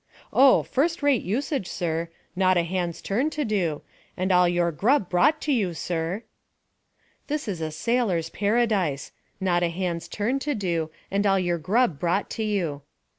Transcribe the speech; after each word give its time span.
"Oh! 0.33 0.63
first 0.63 1.03
rate 1.03 1.21
usage, 1.21 1.67
sir; 1.67 2.09
not 2.35 2.57
a 2.57 2.63
hand's 2.63 3.03
turn 3.03 3.29
to 3.29 3.45
do, 3.45 3.83
and 4.17 4.31
all 4.31 4.47
your 4.49 4.71
grub 4.71 5.09
brought 5.11 5.39
to 5.41 5.51
you, 5.51 5.75
sir." 5.75 6.23
This 7.27 7.47
is 7.47 7.61
a 7.61 7.69
sailor's 7.69 8.31
paradise, 8.31 9.11
not 9.39 9.61
a 9.61 9.69
hand's 9.69 10.07
turn 10.07 10.39
to 10.39 10.55
do, 10.55 10.89
and 11.11 11.27
all 11.27 11.37
your 11.37 11.59
grub 11.59 11.99
brought 11.99 12.31
to 12.31 12.43
you. 12.43 12.81